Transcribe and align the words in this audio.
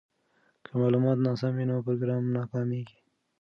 که 0.63 0.71
معلومات 0.81 1.17
ناسم 1.25 1.51
وي 1.57 1.65
نو 1.69 1.75
پروګرام 1.85 2.23
ناکامیږي. 2.37 2.97